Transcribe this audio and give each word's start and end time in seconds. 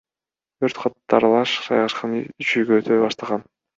Өрт 0.67 0.79
катарлаш 0.85 1.53
жайгашкан 1.67 2.17
үч 2.23 2.55
үйгө 2.63 2.81
өтө 2.83 2.99
баштаган. 3.05 3.51